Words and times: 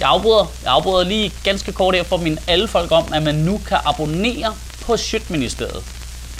Jeg 0.00 0.08
afbryder, 0.08 0.52
jeg 0.62 0.72
afbryder 0.72 1.04
lige 1.04 1.32
ganske 1.44 1.72
kort 1.72 1.94
her 1.94 2.02
for 2.02 2.16
mine 2.16 2.38
alle 2.46 2.68
folk 2.68 2.92
om, 2.92 3.12
at 3.12 3.22
man 3.22 3.34
nu 3.34 3.60
kan 3.68 3.78
abonnere 3.84 4.54
på 4.82 4.96
Sjøtministeriet. 4.96 5.84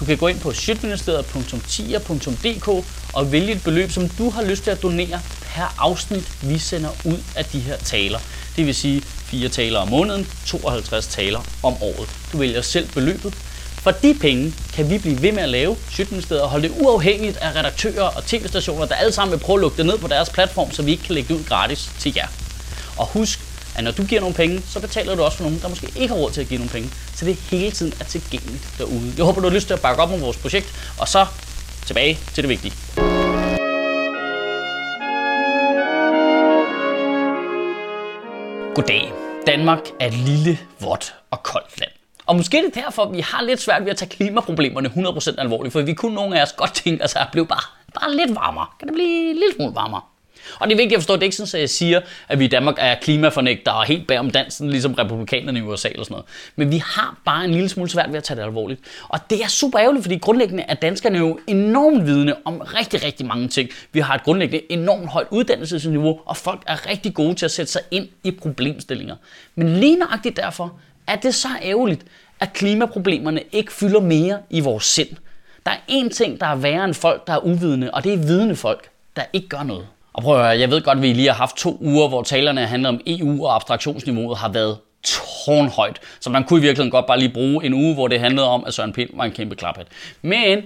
Du 0.00 0.04
kan 0.04 0.16
gå 0.16 0.26
ind 0.26 0.40
på 0.40 0.52
sjøtministeriet.tier.dk 0.52 2.68
og 3.12 3.32
vælge 3.32 3.52
et 3.52 3.64
beløb, 3.64 3.90
som 3.90 4.08
du 4.08 4.30
har 4.30 4.42
lyst 4.42 4.64
til 4.64 4.70
at 4.70 4.82
donere 4.82 5.20
per 5.42 5.74
afsnit, 5.78 6.32
vi 6.42 6.58
sender 6.58 6.90
ud 7.04 7.18
af 7.36 7.44
de 7.44 7.60
her 7.60 7.76
taler. 7.76 8.18
Det 8.56 8.66
vil 8.66 8.74
sige 8.74 9.02
fire 9.02 9.48
taler 9.48 9.78
om 9.78 9.88
måneden, 9.88 10.26
52 10.46 11.06
taler 11.06 11.40
om 11.62 11.82
året. 11.82 12.08
Du 12.32 12.38
vælger 12.38 12.62
selv 12.62 12.88
beløbet. 12.88 13.34
For 13.82 13.90
de 13.90 14.14
penge 14.20 14.54
kan 14.72 14.90
vi 14.90 14.98
blive 14.98 15.22
ved 15.22 15.32
med 15.32 15.42
at 15.42 15.48
lave 15.48 15.76
Sjøtministeriet 15.90 16.42
og 16.42 16.50
holde 16.50 16.68
det 16.68 16.74
uafhængigt 16.80 17.36
af 17.36 17.56
redaktører 17.56 18.04
og 18.04 18.24
tv-stationer, 18.24 18.86
der 18.86 18.94
alle 18.94 19.12
sammen 19.12 19.32
vil 19.32 19.38
prøve 19.44 19.56
at 19.56 19.60
lukke 19.60 19.76
det 19.76 19.86
ned 19.86 19.98
på 19.98 20.08
deres 20.08 20.30
platform, 20.30 20.72
så 20.72 20.82
vi 20.82 20.90
ikke 20.90 21.04
kan 21.04 21.14
lægge 21.14 21.34
det 21.34 21.40
ud 21.40 21.44
gratis 21.44 21.90
til 21.98 22.12
jer. 22.16 22.26
Og 22.96 23.06
husk, 23.06 23.40
at 23.80 23.84
når 23.84 23.92
du 23.92 24.04
giver 24.04 24.20
nogle 24.20 24.34
penge, 24.34 24.62
så 24.62 24.80
betaler 24.80 25.14
du 25.14 25.22
også 25.22 25.36
for 25.36 25.44
nogen, 25.44 25.60
der 25.62 25.68
måske 25.68 25.86
ikke 25.96 26.08
har 26.08 26.20
råd 26.20 26.30
til 26.30 26.40
at 26.40 26.48
give 26.48 26.58
nogle 26.58 26.70
penge. 26.70 26.90
Så 27.14 27.24
det 27.24 27.36
hele 27.36 27.70
tiden 27.70 27.92
er 28.00 28.04
tilgængeligt 28.04 28.74
derude. 28.78 29.12
Jeg 29.16 29.24
håber, 29.24 29.40
du 29.40 29.48
har 29.48 29.54
lyst 29.54 29.66
til 29.66 29.74
at 29.74 29.80
bakke 29.80 30.02
op 30.02 30.10
om 30.12 30.20
vores 30.20 30.36
projekt. 30.36 30.66
Og 30.98 31.08
så 31.08 31.26
tilbage 31.86 32.18
til 32.34 32.42
det 32.44 32.48
vigtige. 32.48 32.72
Goddag. 38.74 39.12
Danmark 39.46 39.84
er 40.00 40.06
et 40.06 40.14
lille, 40.14 40.58
vådt 40.80 41.14
og 41.30 41.42
koldt 41.42 41.80
land. 41.80 41.90
Og 42.26 42.36
måske 42.36 42.58
er 42.58 42.62
det 42.62 42.74
derfor, 42.74 43.02
at 43.02 43.12
vi 43.12 43.20
har 43.20 43.42
lidt 43.42 43.60
svært 43.60 43.84
ved 43.84 43.90
at 43.90 43.96
tage 43.96 44.08
klimaproblemerne 44.08 44.88
100% 44.88 45.34
alvorligt, 45.38 45.72
for 45.72 45.80
vi 45.80 45.94
kunne 45.94 46.14
nogle 46.14 46.38
af 46.38 46.42
os 46.42 46.52
godt 46.52 46.74
tænke 46.74 47.04
os 47.04 47.16
at 47.16 47.26
blive 47.32 47.46
bare, 47.46 47.62
bare 47.94 48.16
lidt 48.16 48.34
varmere. 48.34 48.66
Kan 48.78 48.88
det 48.88 48.94
blive 48.94 49.34
lidt 49.34 49.56
smule 49.56 49.74
varmere? 49.74 50.00
Og 50.58 50.68
det 50.68 50.74
er 50.74 50.76
vigtigt 50.76 50.96
at 50.96 51.02
forstå, 51.02 51.12
at 51.12 51.20
det 51.20 51.26
ikke 51.26 51.36
sådan, 51.36 51.58
at 51.58 51.60
jeg 51.60 51.70
siger, 51.70 52.00
at 52.28 52.38
vi 52.38 52.44
i 52.44 52.48
Danmark 52.48 52.74
er 52.78 52.94
klimafornægtere 52.94 53.74
og 53.74 53.84
helt 53.84 54.06
bag 54.06 54.18
om 54.18 54.30
dansen, 54.30 54.70
ligesom 54.70 54.94
republikanerne 54.94 55.58
i 55.58 55.62
USA 55.62 55.88
eller 55.88 56.04
sådan 56.04 56.12
noget. 56.12 56.26
Men 56.56 56.72
vi 56.72 56.82
har 56.86 57.16
bare 57.24 57.44
en 57.44 57.50
lille 57.50 57.68
smule 57.68 57.90
svært 57.90 58.08
ved 58.08 58.16
at 58.16 58.24
tage 58.24 58.36
det 58.40 58.44
alvorligt. 58.44 58.80
Og 59.08 59.18
det 59.30 59.42
er 59.42 59.48
super 59.48 59.80
ærgerligt, 59.80 60.04
fordi 60.04 60.18
grundlæggende 60.18 60.64
er 60.68 60.74
danskerne 60.74 61.18
jo 61.18 61.38
enormt 61.46 62.06
vidne 62.06 62.34
om 62.44 62.60
rigtig, 62.60 63.04
rigtig 63.04 63.26
mange 63.26 63.48
ting. 63.48 63.70
Vi 63.92 64.00
har 64.00 64.14
et 64.14 64.22
grundlæggende 64.22 64.72
enormt 64.72 65.08
højt 65.08 65.26
uddannelsesniveau, 65.30 66.20
og 66.24 66.36
folk 66.36 66.62
er 66.66 66.88
rigtig 66.90 67.14
gode 67.14 67.34
til 67.34 67.44
at 67.44 67.50
sætte 67.50 67.72
sig 67.72 67.82
ind 67.90 68.08
i 68.24 68.30
problemstillinger. 68.30 69.16
Men 69.54 69.68
lige 69.68 69.96
nøjagtigt 69.96 70.36
derfor 70.36 70.72
er 71.06 71.16
det 71.16 71.34
så 71.34 71.48
ærgerligt, 71.62 72.02
at 72.40 72.52
klimaproblemerne 72.52 73.42
ikke 73.52 73.72
fylder 73.72 74.00
mere 74.00 74.38
i 74.50 74.60
vores 74.60 74.84
sind. 74.84 75.08
Der 75.66 75.72
er 75.72 75.76
én 75.90 76.08
ting, 76.08 76.40
der 76.40 76.46
er 76.46 76.54
værre 76.54 76.84
end 76.84 76.94
folk, 76.94 77.26
der 77.26 77.32
er 77.32 77.44
uvidende, 77.44 77.90
og 77.90 78.04
det 78.04 78.12
er 78.12 78.16
vidende 78.16 78.56
folk, 78.56 78.88
der 79.16 79.22
ikke 79.32 79.48
gør 79.48 79.62
noget. 79.62 79.86
Og 80.20 80.24
prøv 80.24 80.36
at 80.36 80.42
høre, 80.42 80.58
jeg 80.58 80.70
ved 80.70 80.82
godt, 80.82 80.96
at 80.98 81.02
vi 81.02 81.12
lige 81.12 81.28
har 81.28 81.34
haft 81.34 81.56
to 81.56 81.78
uger, 81.80 82.08
hvor 82.08 82.22
talerne 82.22 82.66
handler 82.66 82.88
om 82.88 83.00
EU, 83.06 83.46
og 83.46 83.54
abstraktionsniveauet 83.54 84.38
har 84.38 84.48
været 84.48 84.78
tårnhøjt. 85.02 86.00
Så 86.20 86.30
man 86.30 86.44
kunne 86.44 86.58
i 86.58 86.62
virkeligheden 86.62 86.90
godt 86.90 87.06
bare 87.06 87.18
lige 87.18 87.32
bruge 87.32 87.64
en 87.64 87.74
uge, 87.74 87.94
hvor 87.94 88.08
det 88.08 88.20
handlede 88.20 88.48
om, 88.48 88.64
at 88.66 88.74
Søren 88.74 88.92
Pind 88.92 89.10
var 89.14 89.24
en 89.24 89.32
kæmpe 89.32 89.56
klaphat. 89.56 89.86
Men 90.22 90.62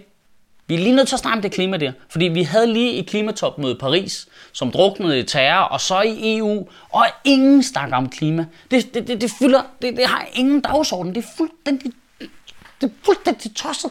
vi 0.66 0.74
er 0.74 0.78
lige 0.78 0.96
nødt 0.96 1.08
til 1.08 1.16
at 1.16 1.20
snakke 1.20 1.36
om 1.36 1.42
det 1.42 1.52
klima 1.52 1.76
der. 1.76 1.92
Fordi 2.08 2.24
vi 2.24 2.42
havde 2.42 2.72
lige 2.72 2.92
et 2.92 3.06
klimatopmøde 3.06 3.72
i 3.72 3.76
Paris, 3.80 4.28
som 4.52 4.70
druknede 4.70 5.18
i 5.18 5.22
terror, 5.22 5.64
og 5.64 5.80
så 5.80 6.00
i 6.00 6.36
EU, 6.36 6.68
og 6.92 7.06
ingen 7.24 7.62
snakker 7.62 7.96
om 7.96 8.08
klima. 8.08 8.46
Det, 8.70 8.94
det, 8.94 9.08
det, 9.08 9.20
det 9.20 9.30
fylder, 9.38 9.62
det, 9.82 9.96
det 9.96 10.06
har 10.06 10.26
ingen 10.32 10.60
dagsorden. 10.60 11.14
Det 11.14 11.24
er 11.24 11.28
fuldstændig, 11.36 11.92
det 12.80 12.86
er 12.86 12.94
fuldstændig 13.04 13.54
tosset. 13.56 13.90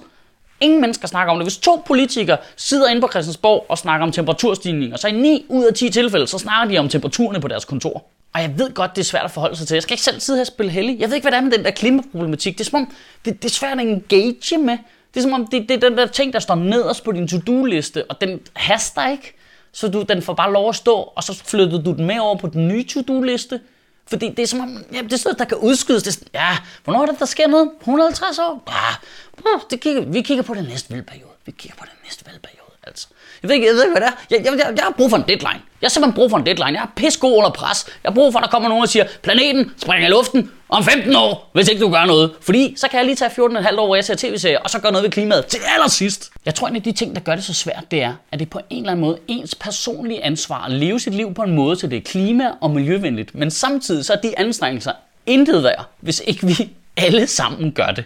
Ingen 0.64 0.82
mennesker 0.82 1.08
snakker 1.08 1.32
om 1.32 1.40
det. 1.40 1.46
Hvis 1.46 1.58
to 1.58 1.84
politikere 1.86 2.38
sidder 2.56 2.90
inde 2.90 3.02
på 3.02 3.08
Christiansborg 3.08 3.66
og 3.70 3.78
snakker 3.78 4.06
om 4.06 4.12
temperaturstigninger, 4.12 4.98
så 4.98 5.08
i 5.08 5.12
9 5.12 5.46
ud 5.50 5.66
af 5.66 5.74
10 5.74 5.90
tilfælde, 5.90 6.28
så 6.28 6.38
snakker 6.38 6.74
de 6.74 6.78
om 6.80 6.90
temperaturerne 6.90 7.40
på 7.40 7.48
deres 7.48 7.66
kontor. 7.66 8.06
Og 8.34 8.42
jeg 8.42 8.58
ved 8.58 8.74
godt, 8.74 8.96
det 8.96 9.02
er 9.02 9.06
svært 9.06 9.26
at 9.26 9.32
forholde 9.32 9.56
sig 9.56 9.68
til. 9.68 9.76
Jeg 9.76 9.84
skal 9.84 9.94
ikke 9.94 10.04
selv 10.04 10.20
sidde 10.20 10.38
her 10.38 10.44
og 10.44 10.48
spille 10.48 10.72
heldig. 10.72 11.00
Jeg 11.00 11.10
ved 11.10 11.16
ikke, 11.16 11.24
hvad 11.24 11.32
det 11.32 11.38
er 11.38 11.42
med 11.42 11.52
den 11.52 11.66
der 11.66 11.72
klimaproblematik. 11.72 12.58
Det 12.58 12.66
er 12.66 12.70
som 12.70 12.80
om, 12.80 12.94
det, 13.26 13.44
det 13.44 13.50
er 13.50 13.54
svært 13.54 13.80
at 13.80 13.88
engage 13.88 14.58
med. 14.58 14.78
Det 15.14 15.20
er 15.20 15.22
som 15.22 15.34
om, 15.34 15.48
det, 15.48 15.70
det 15.70 15.84
er 15.84 15.90
den 15.90 15.98
der 15.98 16.06
ting, 16.06 16.34
der 16.34 16.40
står 16.40 16.56
nederst 16.56 17.04
på 17.04 17.12
din 17.12 17.28
to-do-liste, 17.28 18.04
og 18.10 18.22
den 18.22 18.40
haster 18.54 19.08
ikke. 19.08 19.34
Så 19.72 19.88
du, 19.88 20.02
den 20.02 20.22
får 20.22 20.34
bare 20.34 20.54
lov 20.54 20.70
at 20.70 20.76
stå, 20.76 20.94
og 21.16 21.24
så 21.24 21.44
flytter 21.46 21.82
du 21.82 21.94
den 21.94 22.06
med 22.06 22.20
over 22.20 22.38
på 22.38 22.48
den 22.48 22.68
nye 22.68 22.84
to-do-liste. 22.84 23.60
Fordi 24.08 24.30
det 24.30 24.44
er 24.44 24.48
som 24.48 24.60
om, 24.60 24.84
ja, 24.94 25.02
det 25.02 25.14
er 25.14 25.18
sådan, 25.18 25.40
der 25.40 25.46
kan 25.46 25.58
udskydes. 25.58 26.04
Det 26.04 26.10
er 26.10 26.14
sådan, 26.14 26.28
ja, 26.34 26.58
hvornår 26.84 27.02
er 27.02 27.06
det, 27.06 27.20
der 27.20 27.26
sker 27.26 27.48
noget? 27.48 27.72
150 27.80 28.40
år? 28.40 28.64
Ja, 28.68 29.60
det 29.70 29.82
kigger, 29.82 30.06
vi 30.06 30.22
kigger 30.22 30.44
på 30.44 30.54
den 30.54 30.64
næste 30.64 30.94
valgperiode. 30.94 31.32
Vi 31.46 31.52
kigger 31.52 31.78
på 31.78 31.84
den 31.86 31.98
næste 32.04 32.26
valgperiode, 32.26 32.63
altså. 32.88 33.08
Jeg 33.44 33.50
ved 33.50 33.56
ikke, 33.56 33.68
jeg 33.68 33.76
ved 33.76 33.84
ikke 33.84 34.00
hvad 34.00 34.02
det 34.02 34.08
er. 34.08 34.26
Jeg, 34.32 34.46
jeg, 34.46 34.54
jeg, 34.58 34.74
jeg 34.78 34.84
har 34.84 34.94
brug 34.98 35.10
for 35.10 35.18
en 35.18 35.24
deadline. 35.28 35.62
Jeg 35.82 35.88
har 35.88 35.90
simpelthen 35.90 36.16
brug 36.16 36.30
for 36.30 36.38
en 36.38 36.46
deadline. 36.46 36.80
Jeg 36.80 36.84
er 36.84 36.92
pissegod 36.96 37.38
under 37.38 37.50
pres. 37.50 37.86
Jeg 38.04 38.10
har 38.10 38.16
brug 38.16 38.32
for, 38.34 38.40
at 38.40 38.44
der 38.44 38.50
kommer 38.50 38.70
nogen 38.70 38.82
og 38.82 38.90
siger, 38.90 39.06
planeten 39.22 39.72
springer 39.78 40.08
i 40.08 40.12
luften 40.12 40.52
om 40.70 40.84
15 40.84 41.16
år, 41.16 41.50
hvis 41.54 41.68
ikke 41.68 41.82
du 41.82 41.92
gør 41.92 42.06
noget. 42.06 42.32
Fordi 42.42 42.74
så 42.78 42.88
kan 42.88 42.98
jeg 42.98 43.06
lige 43.06 43.16
tage 43.16 43.32
14,5 43.32 43.80
år, 43.80 43.86
hvor 43.86 43.96
jeg 43.96 44.06
ser 44.06 44.16
tv-serier, 44.16 44.60
og 44.60 44.70
så 44.70 44.80
gøre 44.80 44.92
noget 44.92 45.04
ved 45.04 45.12
klimaet 45.12 45.46
til 45.46 45.60
allersidst. 45.76 46.32
Jeg 46.46 46.56
tror, 46.56 46.68
en 46.68 46.76
af 46.76 46.84
de 46.84 46.92
ting, 46.92 47.16
der 47.16 47.22
gør 47.22 47.36
det 47.36 47.44
så 47.44 47.54
svært, 47.54 47.84
det 47.92 48.02
er, 48.02 48.14
at 48.32 48.40
det 48.40 48.50
på 48.50 48.60
en 48.70 48.78
eller 48.78 48.92
anden 48.92 49.06
måde 49.06 49.18
ens 49.28 49.56
personlige 49.56 50.24
ansvar 50.24 50.66
at 50.66 50.72
leve 50.72 51.00
sit 51.00 51.14
liv 51.14 51.34
på 51.34 51.42
en 51.42 51.56
måde, 51.56 51.80
så 51.80 51.88
det 51.88 51.98
er 51.98 52.02
klima- 52.02 52.52
og 52.62 52.72
miljøvenligt. 52.72 53.36
Men 53.36 53.52
samtidig 53.52 54.06
så 54.06 54.14
er 54.14 54.18
de 54.18 54.40
anstrengelser 54.40 54.92
intet 55.26 55.64
værd, 55.64 55.86
hvis 56.00 56.22
ikke 56.28 56.48
vi 56.48 56.70
alle 56.98 57.28
sammen 57.28 57.72
gør 57.72 57.88
det. 57.88 58.06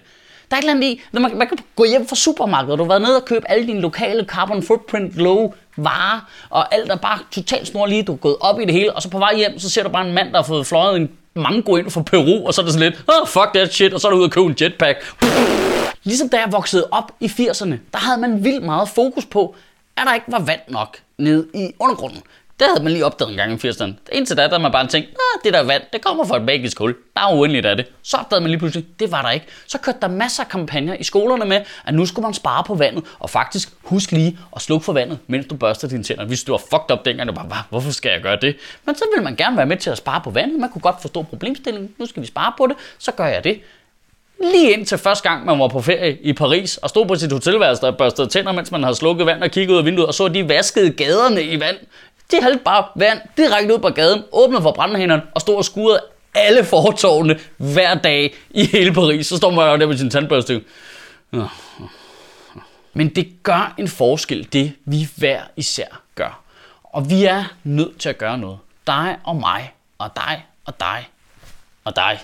Der 0.51 0.55
er 0.55 0.59
et 0.59 0.63
eller 0.63 0.73
andet 0.73 0.87
i, 0.87 1.01
når 1.11 1.21
man, 1.21 1.37
man 1.37 1.47
kan 1.47 1.57
gå 1.75 1.85
hjem 1.85 2.07
fra 2.07 2.15
supermarkedet, 2.15 2.79
du 2.79 2.83
har 2.83 2.87
været 2.87 3.01
nede 3.01 3.15
og 3.15 3.25
købe 3.25 3.51
alle 3.51 3.67
dine 3.67 3.79
lokale 3.81 4.25
carbon 4.25 4.63
footprint 4.63 5.13
low 5.15 5.53
varer, 5.77 6.29
og 6.49 6.75
alt 6.75 6.91
er 6.91 6.95
bare 6.95 7.19
totalt 7.31 7.67
snorlige, 7.67 8.03
du 8.03 8.13
er 8.13 8.17
gået 8.17 8.35
op 8.39 8.59
i 8.59 8.65
det 8.65 8.73
hele, 8.73 8.93
og 8.93 9.01
så 9.01 9.09
på 9.09 9.19
vej 9.19 9.35
hjem, 9.35 9.59
så 9.59 9.69
ser 9.69 9.83
du 9.83 9.89
bare 9.89 10.07
en 10.07 10.13
mand, 10.13 10.31
der 10.31 10.37
har 10.37 10.43
fået 10.43 10.67
fløjet 10.67 10.95
en 10.95 11.09
mango 11.35 11.75
ind 11.75 11.89
fra 11.89 12.01
Peru, 12.01 12.47
og 12.47 12.53
så 12.53 12.61
er 12.61 12.65
det 12.65 12.73
sådan 12.73 12.91
lidt, 12.91 13.03
oh, 13.07 13.27
fuck 13.27 13.53
that 13.53 13.73
shit, 13.73 13.93
og 13.93 14.01
så 14.01 14.07
er 14.07 14.11
du 14.11 14.17
ude 14.17 14.25
og 14.25 14.31
købe 14.31 14.45
en 14.45 14.55
jetpack. 14.61 15.15
Ligesom 16.03 16.29
da 16.29 16.37
jeg 16.37 16.51
voksede 16.51 16.87
op 16.91 17.11
i 17.19 17.25
80'erne, 17.25 17.75
der 17.93 17.97
havde 17.97 18.21
man 18.21 18.43
vildt 18.43 18.63
meget 18.63 18.89
fokus 18.89 19.25
på, 19.25 19.55
at 19.97 20.03
der 20.05 20.13
ikke 20.13 20.31
var 20.31 20.39
vand 20.39 20.61
nok 20.67 20.97
nede 21.17 21.47
i 21.53 21.71
undergrunden. 21.79 22.21
Det 22.59 22.67
havde 22.67 22.83
man 22.83 22.93
lige 22.93 23.05
opdaget 23.05 23.31
en 23.31 23.37
gang 23.37 23.51
i 23.51 23.67
80'erne. 23.67 23.93
Indtil 24.11 24.37
da, 24.37 24.41
der 24.41 24.49
havde 24.49 24.61
man 24.61 24.71
bare 24.71 24.87
tænkt, 24.87 25.09
at 25.09 25.43
det 25.43 25.53
der 25.53 25.63
vand, 25.63 25.81
det 25.93 26.01
kommer 26.01 26.25
fra 26.25 26.37
et 26.37 26.43
magisk 26.43 26.79
hul. 26.79 26.95
Der 27.15 27.21
er 27.21 27.33
uendeligt 27.33 27.65
af 27.65 27.75
det. 27.75 27.85
Så 28.03 28.17
opdagede 28.17 28.41
man 28.41 28.49
lige 28.49 28.59
pludselig, 28.59 28.85
det 28.99 29.11
var 29.11 29.21
der 29.21 29.31
ikke. 29.31 29.45
Så 29.67 29.77
kørte 29.77 29.97
der 30.01 30.07
masser 30.07 30.43
af 30.43 30.49
kampagner 30.49 30.95
i 30.99 31.03
skolerne 31.03 31.45
med, 31.45 31.61
at 31.85 31.93
nu 31.93 32.05
skulle 32.05 32.23
man 32.23 32.33
spare 32.33 32.63
på 32.63 32.75
vandet, 32.75 33.03
og 33.19 33.29
faktisk 33.29 33.69
husk 33.83 34.11
lige 34.11 34.39
at 34.55 34.61
slukke 34.61 34.85
for 34.85 34.93
vandet, 34.93 35.19
mens 35.27 35.45
du 35.49 35.55
børster 35.55 35.87
dine 35.87 36.03
tænder. 36.03 36.25
Hvis 36.25 36.43
du 36.43 36.51
var 36.51 36.61
fucked 36.69 36.91
up 36.91 37.05
dengang, 37.05 37.29
du 37.29 37.33
bare, 37.33 37.63
hvorfor 37.69 37.91
skal 37.91 38.09
jeg 38.09 38.21
gøre 38.21 38.37
det? 38.41 38.55
Men 38.85 38.95
så 38.95 39.03
ville 39.13 39.23
man 39.23 39.35
gerne 39.35 39.57
være 39.57 39.65
med 39.65 39.77
til 39.77 39.89
at 39.89 39.97
spare 39.97 40.21
på 40.23 40.29
vandet. 40.29 40.59
Man 40.59 40.69
kunne 40.69 40.81
godt 40.81 41.01
forstå 41.01 41.23
problemstillingen. 41.23 41.91
Nu 41.97 42.05
skal 42.05 42.21
vi 42.21 42.27
spare 42.27 42.53
på 42.57 42.67
det, 42.67 42.75
så 42.97 43.11
gør 43.11 43.25
jeg 43.25 43.43
det. 43.43 43.61
Lige 44.41 44.71
indtil 44.71 44.97
første 44.97 45.29
gang, 45.29 45.45
man 45.45 45.59
var 45.59 45.67
på 45.67 45.81
ferie 45.81 46.17
i 46.21 46.33
Paris, 46.33 46.77
og 46.77 46.89
stod 46.89 47.05
på 47.05 47.15
sit 47.15 47.31
hotelværelse 47.31 47.87
og 47.87 47.97
børstede 47.97 48.27
tænder, 48.27 48.51
mens 48.51 48.71
man 48.71 48.83
havde 48.83 48.95
slukket 48.95 49.25
vand 49.25 49.43
og 49.43 49.51
kigget 49.51 49.73
ud 49.73 49.79
af 49.79 49.85
vinduet, 49.85 50.07
og 50.07 50.13
så 50.13 50.27
de 50.27 50.49
vaskede 50.49 50.91
gaderne 50.91 51.43
i 51.43 51.59
vand. 51.59 51.77
De 52.31 52.37
hældte 52.41 52.59
bare 52.59 52.85
vand 52.95 53.19
direkte 53.37 53.73
ud 53.73 53.79
på 53.79 53.89
gaden, 53.89 54.23
åbnede 54.31 54.61
for 54.61 54.71
brandhænderne 54.71 55.23
og 55.35 55.41
stod 55.41 55.55
og 55.55 55.65
skurede 55.65 56.01
alle 56.35 56.63
fortovene 56.63 57.39
hver 57.57 57.95
dag 57.95 58.35
i 58.49 58.65
hele 58.65 58.93
Paris. 58.93 59.27
Så 59.27 59.37
står 59.37 59.51
man 59.51 59.71
jo 59.71 59.77
der 59.77 59.87
med 59.87 59.97
sin 59.97 60.09
tandbørste. 60.09 60.63
Men 62.93 63.09
det 63.15 63.43
gør 63.43 63.73
en 63.77 63.87
forskel, 63.87 64.53
det 64.53 64.73
vi 64.85 65.09
hver 65.15 65.41
især 65.55 66.01
gør. 66.15 66.41
Og 66.83 67.09
vi 67.09 67.25
er 67.25 67.43
nødt 67.63 67.99
til 67.99 68.09
at 68.09 68.17
gøre 68.17 68.37
noget. 68.37 68.59
Dig 68.87 69.17
og 69.23 69.35
mig, 69.35 69.73
og 69.97 70.11
dig 70.15 70.45
og 70.65 70.79
dig 70.79 71.09
og 71.83 71.95
dig. 71.95 72.19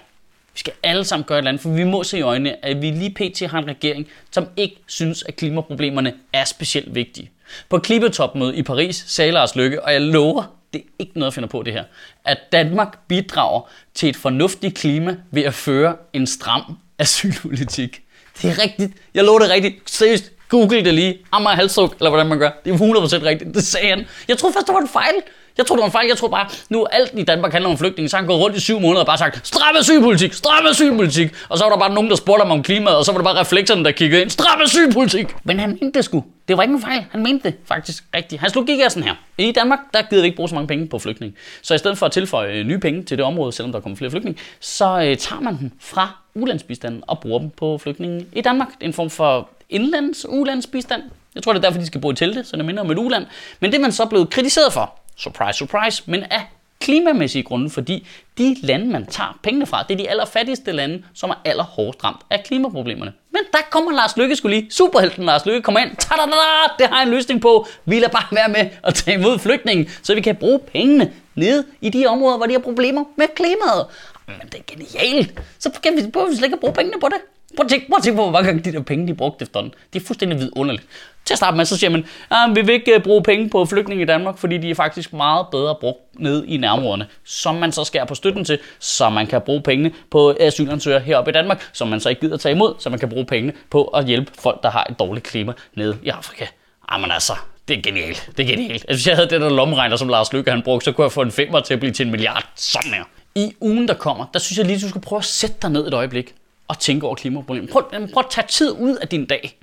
Vi 0.54 0.60
skal 0.60 0.74
alle 0.84 1.04
sammen 1.04 1.26
gøre 1.26 1.38
et 1.38 1.42
eller 1.42 1.50
andet, 1.50 1.62
for 1.62 1.70
vi 1.70 1.84
må 1.84 2.04
se 2.04 2.18
i 2.18 2.22
øjnene, 2.22 2.66
at 2.66 2.82
vi 2.82 2.92
lige 2.92 3.10
pt. 3.10 3.50
har 3.52 3.60
en 3.60 3.68
regering, 3.68 4.08
som 4.32 4.48
ikke 4.58 4.76
synes, 4.88 5.24
at 5.24 5.36
klimaproblemerne 5.36 6.14
er 6.34 6.46
specielt 6.46 6.96
vigtige. 6.96 7.32
På 7.70 7.80
klimatopmødet 7.80 8.56
i 8.56 8.64
Paris 8.64 9.04
sagde 9.08 9.32
Lars 9.32 9.56
Lykke, 9.56 9.84
og 9.84 9.94
jeg 9.94 10.02
lover, 10.02 10.44
det 10.74 10.82
er 10.82 10.86
ikke 11.00 11.12
noget, 11.16 11.32
jeg 11.32 11.34
finder 11.34 11.50
på 11.50 11.64
det 11.64 11.74
her, 11.74 11.84
at 12.26 12.38
Danmark 12.52 13.00
bidrager 13.08 13.70
til 13.94 14.10
et 14.10 14.16
fornuftigt 14.16 14.76
klima 14.76 15.18
ved 15.32 15.44
at 15.44 15.54
føre 15.54 15.96
en 16.14 16.28
stram 16.28 16.78
asylpolitik. 17.00 18.02
Det 18.42 18.50
er 18.50 18.64
rigtigt. 18.64 18.92
Jeg 19.14 19.24
lover 19.24 19.40
det 19.40 19.50
rigtigt. 19.50 19.90
Seriøst, 19.90 20.32
google 20.50 20.86
det 20.86 20.94
lige. 20.94 21.18
Amager 21.32 21.56
Halsuk, 21.56 21.96
eller 22.00 22.10
hvordan 22.10 22.28
man 22.28 22.40
gør. 22.40 22.52
Det 22.66 22.74
er 22.74 22.78
100% 22.78 23.26
rigtigt. 23.26 23.56
Det 23.56 23.64
sagde 23.64 23.90
han. 23.90 24.06
Jeg 24.28 24.38
troede 24.38 24.54
først, 24.54 24.68
det 24.68 24.74
var 24.74 24.82
en 24.82 24.88
fejl. 24.88 25.14
Jeg 25.58 25.66
tror 25.66 25.76
det 25.76 25.82
var 25.82 25.86
en 25.86 25.92
fejl. 25.92 26.08
Jeg 26.08 26.18
tror 26.18 26.28
bare, 26.28 26.48
nu 26.70 26.86
alt 26.92 27.12
i 27.18 27.24
Danmark 27.24 27.52
handler 27.52 27.70
om 27.70 27.78
flygtninge, 27.78 28.10
så 28.10 28.18
han 28.18 28.26
går 28.26 28.38
rundt 28.38 28.58
i 28.58 28.60
syv 28.60 28.80
måneder 28.80 29.00
og 29.00 29.06
bare 29.06 29.18
sagt, 29.18 29.48
stram 29.48 29.76
asylpolitik, 29.80 30.34
stram 30.34 30.66
asylpolitik. 30.66 31.32
Og 31.50 31.58
så 31.58 31.64
var 31.64 31.72
der 31.72 31.78
bare 31.78 31.94
nogen, 31.94 32.10
der 32.10 32.16
spurgte 32.16 32.42
ham 32.42 32.52
om 32.52 32.64
klimaet, 32.64 32.98
og 32.98 33.06
så 33.06 33.12
var 33.12 33.20
det 33.20 33.26
bare 33.26 33.40
reflekserne, 33.40 33.84
der 33.84 33.92
kiggede 33.92 34.22
ind, 34.22 34.30
stram 34.30 34.62
asylpolitik. 34.62 35.28
Men 35.44 35.60
han 35.60 35.70
mente 35.70 35.98
det 35.98 36.06
sgu. 36.06 36.24
Det 36.48 36.58
var 36.58 36.64
ikke 36.64 36.74
en 36.74 36.82
fejl. 36.82 37.06
Han 37.12 37.24
mente 37.24 37.50
det 37.50 37.58
faktisk 37.66 38.04
rigtigt. 38.16 38.42
Hans 38.42 38.56
logik 38.56 38.80
er 38.80 38.90
sådan 38.90 39.04
her. 39.04 39.16
I 39.38 39.52
Danmark, 39.52 39.80
der 39.94 40.02
gider 40.02 40.22
vi 40.22 40.26
ikke 40.26 40.36
bruge 40.36 40.50
så 40.50 40.56
mange 40.56 40.68
penge 40.68 40.88
på 40.88 41.00
flygtninge. 41.00 41.36
Så 41.62 41.74
i 41.74 41.78
stedet 41.78 41.98
for 41.98 42.06
at 42.06 42.12
tilføje 42.12 42.54
øh, 42.54 42.66
nye 42.66 42.80
penge 42.80 43.04
til 43.04 43.18
det 43.18 43.26
område, 43.26 43.52
selvom 43.52 43.72
der 43.72 43.80
kommer 43.80 43.96
flere 43.96 44.12
flygtninge, 44.12 44.40
så 44.60 44.86
øh, 44.86 45.18
tager 45.18 45.42
man 45.42 45.58
den 45.58 45.74
fra 45.80 46.18
ulandsbistanden 46.36 47.04
og 47.08 47.20
bruger 47.20 47.40
dem 47.40 47.50
på 47.50 47.78
flygtninge 47.78 48.26
i 48.34 48.42
Danmark. 48.42 48.68
Det 48.68 48.84
er 48.84 48.88
en 48.88 48.94
form 48.94 49.10
for 49.10 49.50
indlands 49.70 50.26
ulandsbistand. 50.30 51.02
Jeg 51.36 51.44
tror, 51.44 51.54
det 51.54 51.60
er 51.60 51.70
derfor, 51.70 51.80
de 51.80 51.86
skal 51.86 52.02
bo 52.02 52.12
i 52.12 52.16
telte, 52.16 52.44
så 52.44 52.58
det 52.58 52.66
minder 52.66 52.82
om 52.82 52.92
et 52.92 52.98
uland. 52.98 53.26
Men 53.60 53.72
det 53.72 53.78
er 53.78 53.82
man 53.82 53.92
så 53.92 54.06
blevet 54.06 54.30
kritiseret 54.30 54.74
for 54.74 55.00
surprise, 55.18 55.58
surprise, 55.58 56.04
men 56.06 56.24
af 56.24 56.42
klimamæssige 56.84 57.44
grunde, 57.44 57.70
fordi 57.70 58.08
de 58.38 58.56
lande, 58.62 58.86
man 58.86 59.06
tager 59.06 59.40
pengene 59.44 59.66
fra, 59.66 59.84
det 59.84 59.94
er 59.94 59.98
de 59.98 60.10
allerfattigste 60.10 60.72
lande, 60.72 61.04
som 61.14 61.30
er 61.30 61.36
allerhårdest 61.46 62.04
ramt 62.04 62.22
af 62.30 62.44
klimaproblemerne. 62.44 63.14
Men 63.32 63.42
der 63.52 63.60
kommer 63.70 63.92
Lars 63.92 64.18
Lykke 64.18 64.36
skulle 64.36 64.58
lige. 64.58 64.72
Superhelten 64.72 65.26
Lars 65.26 65.46
Lykke 65.46 65.62
kommer 65.62 65.80
ind. 65.80 65.92
-da! 66.04 66.76
Det 66.80 66.88
har 66.88 66.96
jeg 66.96 67.04
en 67.04 67.10
løsning 67.10 67.42
på. 67.42 67.68
Vi 67.86 67.96
lader 68.00 68.08
bare 68.08 68.26
være 68.32 68.50
med 68.50 68.70
at 68.84 68.94
tage 68.94 69.20
imod 69.20 69.40
flygtningen, 69.40 69.90
så 70.04 70.16
vi 70.16 70.22
kan 70.22 70.36
bruge 70.36 70.60
pengene 70.60 71.12
nede 71.36 71.66
i 71.82 71.90
de 71.90 72.08
områder, 72.08 72.38
hvor 72.38 72.46
de 72.46 72.54
har 72.54 72.60
problemer 72.60 73.04
med 73.16 73.28
klimaet. 73.36 73.86
Men 74.28 74.48
det 74.52 74.56
er 74.56 74.64
genialt. 74.68 75.42
Så 75.60 75.72
kan 75.84 75.94
vi, 75.96 76.02
vi 76.02 76.36
slet 76.36 76.46
ikke 76.46 76.58
bruge 76.58 76.74
pengene 76.74 77.00
på 77.00 77.08
det. 77.08 77.33
Prøv 77.56 77.66
at 77.66 77.70
tænke, 77.70 77.88
prøv 77.90 77.98
at 77.98 78.04
tænke 78.04 78.16
på, 78.18 78.24
hvor 78.24 78.32
mange 78.32 78.48
gange 78.48 78.64
de 78.64 78.72
der 78.72 78.82
penge, 78.82 79.08
de 79.08 79.14
brugte 79.14 79.44
efterhånden. 79.44 79.74
Det 79.94 80.02
er 80.02 80.06
fuldstændig 80.06 80.40
vidunderligt. 80.40 80.88
Til 81.26 81.34
at 81.34 81.38
starte 81.38 81.58
med, 81.58 81.66
så 81.66 81.78
siger 81.78 81.90
man, 81.90 82.06
ah, 82.30 82.50
at 82.50 82.56
vi 82.56 82.62
vil 82.62 82.74
ikke 82.74 82.96
øh, 82.96 83.04
bruge 83.04 83.24
penge 83.24 83.50
på 83.50 83.66
flygtninge 83.66 84.04
i 84.04 84.06
Danmark, 84.06 84.38
fordi 84.38 84.58
de 84.58 84.70
er 84.70 84.76
faktisk 84.76 85.14
meget 85.14 85.46
bedre 85.52 85.76
brugt 85.80 86.00
ned 86.20 86.46
i 86.46 86.58
nærområderne, 86.58 87.08
som 87.24 87.56
man 87.56 87.72
så 87.72 87.84
skærer 87.84 88.06
på 88.06 88.16
støtten 88.16 88.46
til, 88.46 88.60
så 88.80 89.10
man 89.10 89.28
kan 89.28 89.42
bruge 89.42 89.62
pengene 89.62 89.92
på 90.12 90.36
asylansøgere 90.40 91.00
heroppe 91.00 91.32
i 91.32 91.34
Danmark, 91.34 91.70
som 91.74 91.88
man 91.88 92.00
så 92.00 92.10
ikke 92.10 92.22
gider 92.22 92.38
tage 92.38 92.56
imod, 92.56 92.74
så 92.80 92.90
man 92.90 93.00
kan 93.00 93.10
bruge 93.10 93.26
pengene 93.26 93.54
på 93.70 93.84
at 93.84 94.06
hjælpe 94.06 94.32
folk, 94.40 94.64
der 94.64 94.70
har 94.70 94.88
et 94.90 95.00
dårligt 95.00 95.26
klima 95.26 95.54
nede 95.76 95.98
i 96.04 96.10
Afrika. 96.10 96.46
Jamen 96.92 97.12
altså, 97.12 97.34
det 97.68 97.78
er 97.78 97.82
genialt. 97.82 98.30
Det 98.38 98.44
er 98.44 98.48
genialt. 98.48 98.74
Altså, 98.74 98.94
hvis 98.96 99.08
jeg 99.08 99.16
havde 99.16 99.30
den 99.30 99.42
der 99.42 99.50
lommeregner, 99.50 99.96
som 99.96 100.10
Lars 100.10 100.34
Lykke 100.34 100.52
han 100.52 100.62
brugte, 100.62 100.86
så 100.86 100.92
kunne 100.92 101.04
jeg 101.04 101.12
få 101.12 101.22
en 101.22 101.32
femmer 101.32 101.60
til 101.60 101.74
at 101.74 101.80
blive 101.80 101.94
til 101.94 102.06
en 102.06 102.12
milliard. 102.12 102.50
Sådan 102.56 102.92
her. 102.92 103.04
I 103.36 103.54
ugen, 103.62 103.88
der 103.88 103.94
kommer, 103.94 104.26
der 104.34 104.40
synes 104.40 104.58
jeg 104.58 104.66
lige, 104.66 104.80
du 104.80 104.90
skal 104.90 105.02
prøve 105.02 105.18
at 105.18 105.26
sætte 105.26 105.56
dig 105.62 105.70
ned 105.70 105.88
et 105.88 105.94
øjeblik 105.94 106.36
at 106.74 106.80
tænke 106.80 107.06
over 107.06 107.16
klimaproblemet. 107.16 107.70
Prøv, 107.70 107.84
prøv 107.90 108.24
at 108.26 108.30
tage 108.30 108.48
tid 108.48 108.72
ud 108.72 108.96
af 108.96 109.08
din 109.08 109.26
dag. 109.26 109.60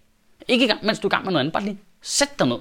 Ikke 0.48 0.64
i 0.64 0.68
gang, 0.68 0.84
mens 0.84 0.98
du 0.98 1.08
er 1.08 1.10
i 1.10 1.14
gang 1.14 1.24
med 1.24 1.32
noget 1.32 1.40
andet. 1.40 1.52
Bare 1.52 1.62
lige 1.62 1.78
sæt 2.02 2.38
dig 2.38 2.46
ned. 2.46 2.58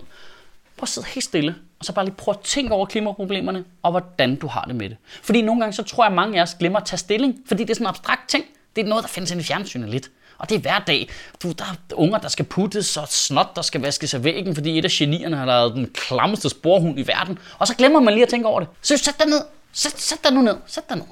Prøv 0.78 0.84
at 0.84 0.90
sidde 0.90 1.08
helt 1.08 1.24
stille, 1.24 1.56
og 1.80 1.86
så 1.86 1.94
bare 1.94 2.06
lige 2.06 2.16
prøv 2.16 2.32
at 2.32 2.40
tænke 2.40 2.74
over 2.74 2.86
klimaproblemerne, 2.86 3.64
og 3.84 3.92
hvordan 3.92 4.36
du 4.36 4.48
har 4.48 4.64
det 4.64 4.76
med 4.76 4.90
det. 4.90 4.98
Fordi 5.22 5.42
nogle 5.42 5.62
gange, 5.62 5.74
så 5.74 5.84
tror 5.84 6.04
jeg, 6.04 6.12
at 6.12 6.16
mange 6.16 6.40
af 6.40 6.44
os 6.44 6.56
glemmer 6.60 6.80
at 6.80 6.86
tage 6.86 6.98
stilling, 6.98 7.36
fordi 7.46 7.64
det 7.64 7.70
er 7.70 7.76
sådan 7.76 7.86
en 7.86 7.90
abstrakt 7.90 8.30
ting. 8.30 8.46
Det 8.76 8.84
er 8.84 8.90
noget, 8.90 9.04
der 9.04 9.08
findes 9.08 9.32
i 9.32 9.44
fjernsynet 9.44 9.90
lidt. 9.90 10.12
Og 10.38 10.50
det 10.50 10.56
er 10.56 10.60
hver 10.60 10.80
dag. 10.80 11.10
Du, 11.44 11.52
der 11.52 11.64
er 11.64 11.96
unger, 11.96 12.18
der 12.18 12.28
skal 12.28 12.46
puttes, 12.46 12.98
og 12.98 13.08
snot, 13.08 13.56
der 13.56 13.62
skal 13.62 13.82
vaskes 13.82 14.14
af 14.14 14.24
væggen, 14.24 14.56
fordi 14.56 14.78
et 14.78 14.86
af 14.86 14.92
genierne 14.92 15.38
har 15.38 15.46
lavet 15.46 15.74
den 15.76 15.90
klammeste 15.94 16.50
sporhund 16.50 17.00
i 17.00 17.08
verden. 17.08 17.40
Og 17.60 17.68
så 17.68 17.76
glemmer 17.76 18.00
man 18.00 18.14
lige 18.14 18.24
at 18.24 18.30
tænke 18.30 18.48
over 18.48 18.60
det. 18.60 18.70
Så 18.82 18.98
sæt 18.98 19.20
dig 19.20 19.28
ned. 19.28 19.42
Sæt, 19.72 20.00
sæt 20.00 20.24
dig 20.24 20.34
nu 20.34 20.42
ned. 20.42 20.56
Sæt 20.68 20.90
dig 20.90 20.98
ned. 20.98 21.06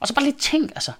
Og 0.00 0.08
så 0.08 0.14
bare 0.14 0.24
lige 0.24 0.36
tænk, 0.38 0.70
altså. 0.74 0.92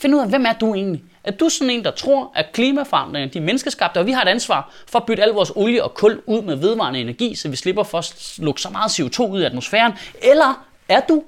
Find 0.00 0.14
ud 0.14 0.20
af, 0.20 0.28
hvem 0.28 0.46
er 0.46 0.52
du 0.52 0.74
egentlig? 0.74 1.02
Er 1.24 1.30
du 1.30 1.48
sådan 1.48 1.70
en, 1.70 1.84
der 1.84 1.90
tror, 1.90 2.32
at 2.34 2.46
klimaforandringerne 2.52 3.32
de 3.32 3.38
er 3.38 3.42
menneskeskabte, 3.42 3.98
og 3.98 4.06
vi 4.06 4.12
har 4.12 4.22
et 4.22 4.28
ansvar 4.28 4.72
for 4.86 4.98
at 4.98 5.06
bytte 5.06 5.22
al 5.22 5.28
vores 5.28 5.52
olie 5.54 5.84
og 5.84 5.94
kul 5.94 6.20
ud 6.26 6.42
med 6.42 6.56
vedvarende 6.56 7.00
energi, 7.00 7.34
så 7.34 7.48
vi 7.48 7.56
slipper 7.56 7.82
for 7.82 7.98
at 7.98 8.34
lukke 8.38 8.60
så 8.60 8.70
meget 8.70 8.90
CO2 8.90 9.22
ud 9.22 9.42
i 9.42 9.44
atmosfæren? 9.44 9.92
Eller 10.22 10.66
er 10.88 11.00
du 11.08 11.22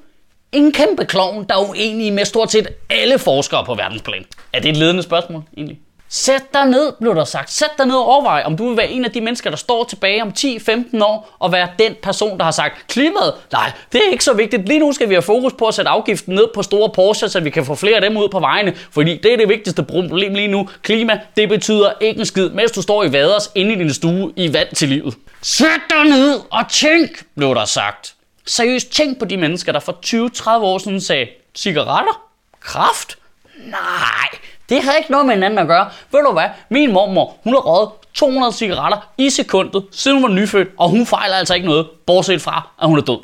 en 0.53 0.73
kæmpe 0.73 1.05
klovn, 1.05 1.45
der 1.49 1.55
er 1.55 1.69
uenig 1.69 2.13
med 2.13 2.25
stort 2.25 2.53
set 2.53 2.69
alle 2.91 3.19
forskere 3.19 3.65
på 3.65 3.75
verdensplan? 3.75 4.25
Er 4.53 4.61
det 4.61 4.71
et 4.71 4.77
ledende 4.77 5.03
spørgsmål 5.03 5.43
egentlig? 5.57 5.81
Sæt 6.13 6.55
dig 6.55 6.67
ned, 6.67 6.93
blev 7.01 7.15
der 7.15 7.25
sagt. 7.25 7.53
Sæt 7.53 7.71
dig 7.79 7.87
ned 7.87 7.97
og 7.97 8.07
overvej, 8.07 8.43
om 8.47 8.57
du 8.57 8.69
vil 8.69 8.77
være 8.77 8.89
en 8.89 9.05
af 9.05 9.11
de 9.11 9.21
mennesker, 9.21 9.51
der 9.51 9.57
står 9.57 9.85
tilbage 9.85 10.23
om 10.23 10.33
10-15 10.39 11.05
år 11.05 11.37
og 11.39 11.53
være 11.53 11.69
den 11.79 11.95
person, 12.03 12.39
der 12.39 12.45
har 12.45 12.51
sagt, 12.51 12.87
klimaet, 12.89 13.35
nej, 13.53 13.73
det 13.93 14.01
er 14.07 14.13
ikke 14.13 14.25
så 14.25 14.33
vigtigt. 14.33 14.69
Lige 14.69 14.81
nu 14.81 14.93
skal 14.93 15.09
vi 15.09 15.15
have 15.15 15.23
fokus 15.23 15.53
på 15.53 15.67
at 15.67 15.75
sætte 15.75 15.89
afgiften 15.89 16.35
ned 16.35 16.47
på 16.55 16.63
store 16.63 16.91
Porsche, 16.95 17.29
så 17.29 17.41
vi 17.41 17.51
kan 17.51 17.65
få 17.65 17.75
flere 17.75 17.95
af 17.95 18.01
dem 18.01 18.17
ud 18.17 18.29
på 18.29 18.41
vejene, 18.41 18.77
fordi 18.91 19.17
det 19.17 19.33
er 19.33 19.37
det 19.37 19.49
vigtigste 19.49 19.83
problem 19.83 20.35
lige 20.35 20.49
nu. 20.49 20.69
Klima, 20.83 21.21
det 21.37 21.49
betyder 21.49 21.93
ikke 22.01 22.21
en 22.21 22.27
skid, 22.27 22.49
mens 22.49 22.73
du 22.73 22.83
står 22.83 23.05
i 23.05 23.13
vaders 23.13 23.51
inde 23.55 23.73
i 23.73 23.77
din 23.77 23.95
stue 23.95 24.33
i 24.37 24.53
vand 24.53 24.75
til 24.75 24.89
livet. 24.89 25.15
Sæt 25.43 25.81
dig 25.91 26.05
ned 26.05 26.41
og 26.51 26.69
tænk, 26.71 27.25
blev 27.37 27.55
der 27.55 27.65
sagt. 27.65 28.15
Seriøst, 28.47 28.93
tænk 28.93 29.19
på 29.19 29.25
de 29.25 29.37
mennesker, 29.37 29.73
der 29.73 29.81
for 29.81 29.99
20-30 30.07 30.51
år 30.51 30.79
siden 30.79 31.01
sagde, 31.01 31.27
cigaretter? 31.55 32.23
Kraft? 32.61 33.19
Nej, 33.65 34.29
det 34.71 34.83
har 34.83 34.93
ikke 34.93 35.11
noget 35.11 35.27
med 35.27 35.35
hinanden 35.35 35.59
at 35.59 35.67
gøre. 35.67 35.91
Ved 36.13 36.21
du 36.27 36.33
hvad? 36.33 36.49
Min 36.69 36.93
mormor, 36.93 37.37
hun 37.45 37.53
har 37.53 37.61
røget 37.61 37.91
200 38.15 38.53
cigaretter 38.53 39.13
i 39.19 39.31
sekundet, 39.31 39.85
siden 39.93 40.17
hun 40.17 40.31
var 40.31 40.37
nyfødt, 40.37 40.69
og 40.77 40.89
hun 40.89 41.07
fejler 41.07 41.37
altså 41.37 41.55
ikke 41.55 41.67
noget, 41.67 41.89
bortset 42.07 42.43
fra, 42.43 42.69
at 42.83 42.89
hun 42.89 42.99
er 42.99 43.03
død. 43.03 43.19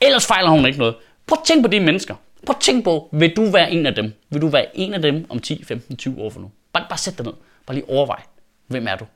Ellers 0.00 0.26
fejler 0.26 0.50
hun 0.50 0.66
ikke 0.66 0.78
noget. 0.78 0.94
Prøv 1.26 1.38
at 1.40 1.46
tænke 1.46 1.62
på 1.62 1.68
de 1.68 1.80
mennesker. 1.80 2.14
Prøv 2.46 2.54
at 2.56 2.60
tænke 2.60 2.84
på, 2.84 3.08
vil 3.12 3.36
du 3.36 3.50
være 3.50 3.70
en 3.70 3.86
af 3.86 3.94
dem? 3.94 4.14
Vil 4.30 4.42
du 4.42 4.48
være 4.48 4.76
en 4.76 4.94
af 4.94 5.02
dem 5.02 5.26
om 5.28 5.38
10, 5.38 5.64
15, 5.64 5.96
20 5.96 6.20
år 6.20 6.30
for 6.30 6.40
nu? 6.40 6.50
Bare, 6.72 6.86
bare 6.88 6.98
sæt 6.98 7.18
dig 7.18 7.26
ned. 7.26 7.34
Bare 7.66 7.74
lige 7.74 7.90
overvej. 7.90 8.22
Hvem 8.66 8.86
er 8.88 8.96
du? 8.96 9.06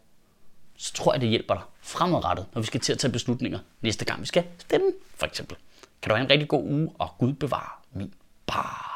Så 0.78 0.92
tror 0.92 1.12
jeg, 1.12 1.20
det 1.20 1.28
hjælper 1.28 1.54
dig 1.54 1.62
fremadrettet, 1.82 2.46
når 2.54 2.60
vi 2.60 2.66
skal 2.66 2.80
til 2.80 2.92
at 2.92 2.98
tage 2.98 3.12
beslutninger 3.12 3.58
næste 3.80 4.04
gang, 4.04 4.20
vi 4.20 4.26
skal 4.26 4.44
stemme, 4.58 4.86
for 5.16 5.26
eksempel. 5.26 5.56
Kan 6.02 6.10
du 6.10 6.16
have 6.16 6.24
en 6.24 6.30
rigtig 6.30 6.48
god 6.48 6.64
uge, 6.64 6.90
og 6.98 7.08
Gud 7.18 7.32
bevare 7.32 7.70
min 7.92 8.14
bar. 8.46 8.93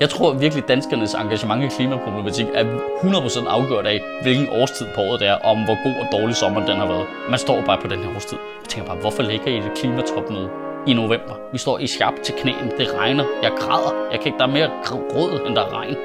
Jeg 0.00 0.10
tror 0.10 0.32
virkelig, 0.32 0.62
at 0.62 0.68
danskernes 0.68 1.14
engagement 1.14 1.64
i 1.64 1.68
klimaproblematik 1.76 2.46
er 2.54 2.64
100% 2.64 3.48
afgjort 3.48 3.86
af, 3.86 4.00
hvilken 4.22 4.48
årstid 4.60 4.86
på 4.94 5.00
året 5.00 5.20
det 5.20 5.28
er, 5.28 5.34
og 5.34 5.50
om 5.50 5.64
hvor 5.64 5.78
god 5.84 5.94
og 6.02 6.06
dårlig 6.12 6.36
sommer 6.36 6.66
den 6.66 6.76
har 6.76 6.86
været. 6.86 7.06
Man 7.30 7.38
står 7.38 7.62
bare 7.62 7.78
på 7.82 7.88
den 7.88 7.98
her 7.98 8.14
årstid. 8.16 8.38
Jeg 8.62 8.68
tænker 8.68 8.88
bare, 8.88 9.00
hvorfor 9.00 9.22
ligger 9.22 9.46
I 9.46 9.56
et 9.56 9.70
klimatopmøde 9.76 10.48
i 10.86 10.92
november? 10.92 11.34
Vi 11.52 11.58
står 11.58 11.78
i 11.78 11.86
skarp 11.86 12.14
til 12.22 12.34
knæen. 12.38 12.70
Det 12.78 12.88
regner. 12.98 13.24
Jeg 13.42 13.52
græder. 13.58 13.92
Jeg 14.12 14.20
kan 14.20 14.26
ikke, 14.26 14.38
der 14.38 14.46
er 14.46 14.54
mere 14.58 14.70
gråd, 14.84 15.46
end 15.46 15.56
der 15.56 15.62
er 15.62 15.72
regn. 15.78 15.96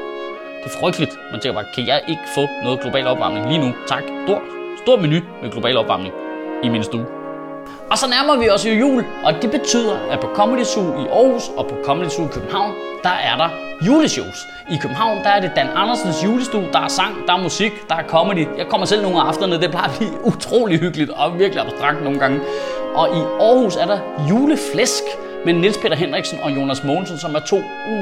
Det 0.64 0.66
er 0.66 0.80
frygteligt. 0.80 1.12
Man 1.32 1.40
tænker 1.40 1.56
bare, 1.60 1.70
kan 1.76 1.88
jeg 1.88 2.02
ikke 2.08 2.26
få 2.36 2.44
noget 2.64 2.82
global 2.82 3.08
opvarmning 3.08 3.48
lige 3.48 3.62
nu? 3.66 3.74
Tak. 3.88 4.04
Stor, 4.26 4.42
stor 4.84 4.98
menu 4.98 5.20
med 5.42 5.52
global 5.52 5.78
opvarmning 5.78 6.14
i 6.64 6.70
min 6.70 6.84
stue. 6.84 7.06
Og 7.92 7.98
så 7.98 8.10
nærmer 8.10 8.36
vi 8.38 8.50
os 8.50 8.66
jo 8.66 8.72
jul, 8.72 9.06
og 9.24 9.34
det 9.42 9.52
betyder, 9.52 9.98
at 10.12 10.20
på 10.20 10.28
Comedy 10.34 10.64
Zoo 10.64 11.04
i 11.04 11.08
Aarhus 11.08 11.44
og 11.58 11.68
på 11.68 11.76
Comedy 11.86 12.10
Zoo 12.10 12.26
i 12.26 12.30
København, 12.32 12.74
der 13.04 13.10
er 13.10 13.38
der 13.38 13.50
juleshows. 13.88 14.48
I 14.72 14.78
København, 14.82 15.18
der 15.18 15.30
er 15.30 15.42
det 15.42 15.52
Dan 15.56 15.68
Andersens 15.76 16.24
julestue, 16.24 16.68
der 16.74 16.80
er 16.80 16.88
sang, 16.88 17.16
der 17.28 17.34
er 17.34 17.42
musik, 17.42 17.72
der 17.90 17.96
er 17.96 18.04
comedy. 18.04 18.48
Jeg 18.58 18.68
kommer 18.68 18.86
selv 18.88 19.02
nogle 19.02 19.18
af 19.18 19.24
aftenerne, 19.24 19.62
det 19.62 19.72
plejer 19.72 19.90
at 19.90 19.98
blive 19.98 20.26
utrolig 20.34 20.80
hyggeligt 20.80 21.10
og 21.10 21.40
virkelig 21.40 21.64
abstrakt 21.64 22.04
nogle 22.04 22.20
gange. 22.20 22.40
Og 22.96 23.08
i 23.08 23.20
Aarhus 23.20 23.76
er 23.76 23.86
der 23.86 24.00
juleflæsk 24.30 25.04
med 25.46 25.54
Niels 25.54 25.78
Peter 25.78 25.96
Henriksen 25.96 26.40
og 26.44 26.56
Jonas 26.56 26.84
Mogensen, 26.84 27.18
som 27.18 27.36
er 27.36 27.40
to 27.40 27.62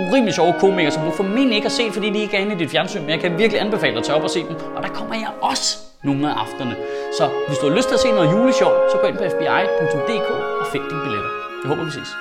urimelig 0.09 0.33
sjove 0.33 0.53
komikere, 0.59 0.91
som 0.91 1.03
du 1.03 1.11
formentlig 1.11 1.55
ikke 1.55 1.67
har 1.67 1.75
set, 1.75 1.93
fordi 1.93 2.09
de 2.09 2.19
ikke 2.19 2.37
er 2.37 2.41
inde 2.41 2.55
i 2.55 2.57
dit 2.57 2.71
fjernsyn, 2.71 3.01
men 3.01 3.09
jeg 3.09 3.19
kan 3.19 3.37
virkelig 3.37 3.61
anbefale 3.61 3.91
dig 3.91 3.99
at 3.99 4.05
tage 4.05 4.15
op 4.15 4.23
og 4.23 4.29
se 4.29 4.39
dem. 4.39 4.55
Og 4.75 4.83
der 4.83 4.89
kommer 4.89 5.15
jeg 5.15 5.27
også 5.41 5.86
nogle 6.09 6.23
af 6.31 6.35
aftenerne. 6.43 6.75
Så 7.17 7.25
hvis 7.47 7.57
du 7.59 7.65
har 7.69 7.75
lyst 7.77 7.87
til 7.89 7.97
at 7.99 8.03
se 8.05 8.09
noget 8.17 8.31
juleshow, 8.33 8.71
så 8.91 8.95
gå 9.01 9.07
ind 9.07 9.17
på 9.17 9.25
fbi.dk 9.33 10.29
og 10.61 10.65
find 10.73 10.83
dine 10.89 11.01
billetter. 11.05 11.31
Jeg 11.61 11.67
håber, 11.71 11.83
vi 11.89 11.91
ses. 11.99 12.11